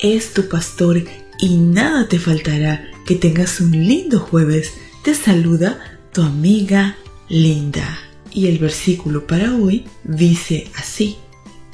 [0.00, 1.04] es tu pastor
[1.40, 2.90] y nada te faltará.
[3.06, 4.72] Que tengas un lindo jueves.
[5.02, 6.96] Te saluda tu amiga
[7.28, 7.98] Linda.
[8.30, 11.16] Y el versículo para hoy dice así.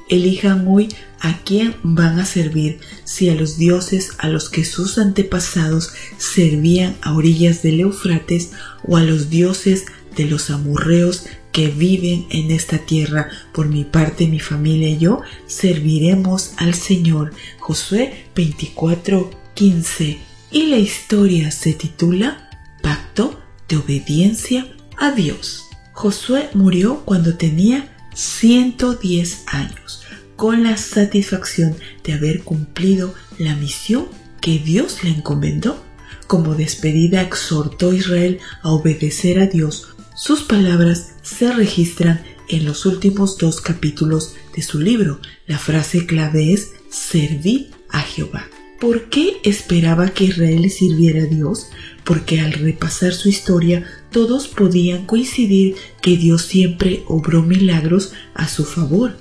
[0.08, 0.88] Elijan hoy
[1.20, 6.94] a quién van a servir, si a los dioses a los que sus antepasados servían
[7.00, 8.50] a orillas del Eufrates
[8.86, 13.30] o a los dioses de los amorreos que viven en esta tierra.
[13.52, 17.32] Por mi parte, mi familia y yo serviremos al Señor.
[17.60, 20.18] Josué 24:15.
[20.50, 22.50] Y la historia se titula
[22.82, 24.66] Pacto de obediencia
[24.98, 25.62] a Dios.
[25.92, 30.02] Josué murió cuando tenía 110 años,
[30.34, 34.08] con la satisfacción de haber cumplido la misión
[34.40, 35.80] que Dios le encomendó.
[36.26, 39.93] Como despedida exhortó a Israel a obedecer a Dios.
[40.14, 45.18] Sus palabras se registran en los últimos dos capítulos de su libro.
[45.48, 48.46] La frase clave es servir a Jehová.
[48.80, 51.66] ¿Por qué esperaba que Israel sirviera a Dios?
[52.04, 58.64] Porque al repasar su historia todos podían coincidir que Dios siempre obró milagros a su
[58.64, 59.16] favor.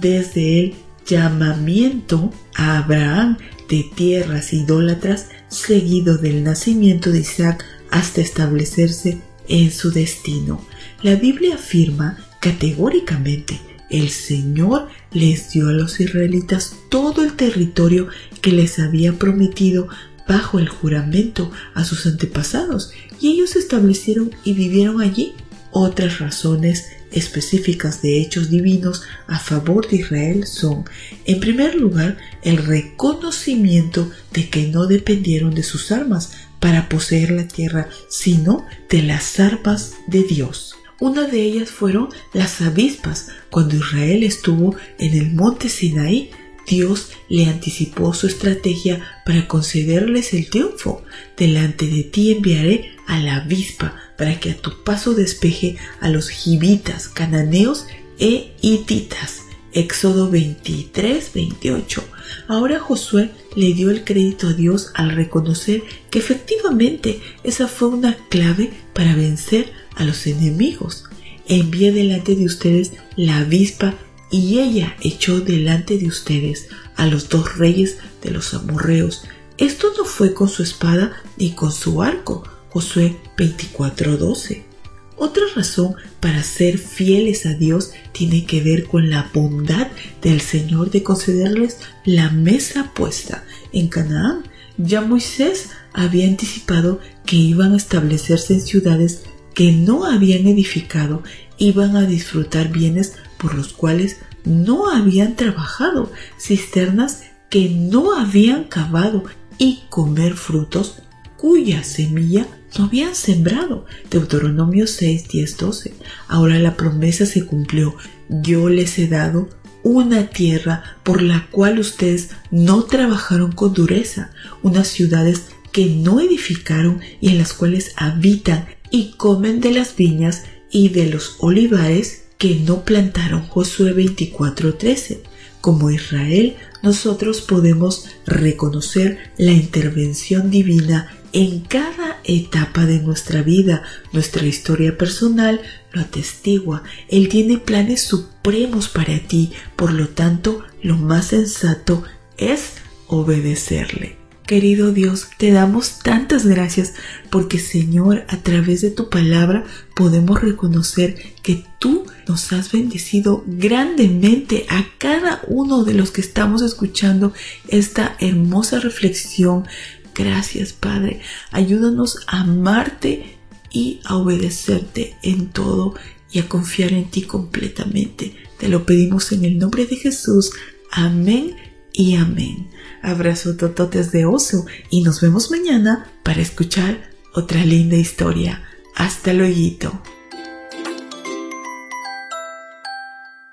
[0.00, 0.74] Desde el
[1.06, 9.90] llamamiento a Abraham de tierras idólatras, seguido del nacimiento de Isaac hasta establecerse en su
[9.90, 10.64] destino.
[11.02, 18.08] La Biblia afirma categóricamente el Señor les dio a los israelitas todo el territorio
[18.40, 19.88] que les había prometido
[20.26, 25.34] bajo el juramento a sus antepasados y ellos se establecieron y vivieron allí.
[25.70, 30.84] Otras razones específicas de hechos divinos a favor de Israel son,
[31.24, 36.32] en primer lugar, el reconocimiento de que no dependieron de sus armas
[36.64, 40.74] para poseer la tierra, sino de las armas de Dios.
[40.98, 43.28] Una de ellas fueron las avispas.
[43.50, 46.30] Cuando Israel estuvo en el monte Sinaí,
[46.66, 51.04] Dios le anticipó su estrategia para concederles el triunfo.
[51.36, 56.30] Delante de ti enviaré a la avispa para que a tu paso despeje a los
[56.30, 57.84] gibitas, cananeos
[58.18, 59.43] e hititas.
[59.74, 62.04] Éxodo 23, 28.
[62.48, 68.16] Ahora Josué le dio el crédito a Dios al reconocer que efectivamente esa fue una
[68.28, 71.04] clave para vencer a los enemigos.
[71.46, 73.94] Envié delante de ustedes la avispa
[74.30, 79.24] y ella echó delante de ustedes a los dos reyes de los amorreos.
[79.58, 82.44] Esto no fue con su espada ni con su arco.
[82.70, 84.73] Josué 24:12.
[85.16, 89.88] Otra razón para ser fieles a Dios tiene que ver con la bondad
[90.22, 94.42] del Señor de concederles la mesa puesta en Canaán.
[94.76, 99.22] Ya Moisés había anticipado que iban a establecerse en ciudades
[99.54, 101.22] que no habían edificado,
[101.58, 109.24] iban a disfrutar bienes por los cuales no habían trabajado, cisternas que no habían cavado
[109.58, 110.96] y comer frutos
[111.36, 112.46] cuya semilla
[112.78, 113.86] no habían sembrado.
[114.10, 115.94] Deuteronomio 6, 10, 12.
[116.28, 117.94] Ahora la promesa se cumplió.
[118.28, 119.48] Yo les he dado
[119.82, 124.30] una tierra por la cual ustedes no trabajaron con dureza,
[124.62, 125.42] unas ciudades
[125.72, 131.08] que no edificaron y en las cuales habitan y comen de las viñas y de
[131.08, 135.20] los olivares que no plantaron Josué 24:13.
[135.60, 143.82] Como Israel, nosotros podemos reconocer la intervención divina en cada etapa de nuestra vida.
[144.12, 145.60] Nuestra historia personal
[145.92, 146.82] lo atestigua.
[147.08, 149.52] Él tiene planes supremos para ti.
[149.76, 152.04] Por lo tanto, lo más sensato
[152.38, 152.74] es
[153.08, 154.16] obedecerle.
[154.46, 156.92] Querido Dios, te damos tantas gracias
[157.30, 159.64] porque Señor, a través de tu palabra
[159.96, 166.60] podemos reconocer que tú nos has bendecido grandemente a cada uno de los que estamos
[166.60, 167.32] escuchando
[167.68, 169.66] esta hermosa reflexión
[170.14, 171.20] Gracias, Padre.
[171.50, 173.36] Ayúdanos a amarte
[173.70, 175.94] y a obedecerte en todo
[176.30, 178.36] y a confiar en ti completamente.
[178.58, 180.52] Te lo pedimos en el nombre de Jesús.
[180.90, 181.56] Amén
[181.92, 182.70] y amén.
[183.02, 188.62] Abrazo tototes de oso y nos vemos mañana para escuchar otra linda historia.
[188.94, 190.00] Hasta luego.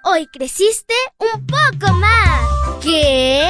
[0.03, 2.79] Hoy creciste un poco más.
[2.83, 3.49] ¿Qué?